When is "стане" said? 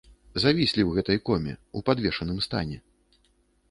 2.51-2.77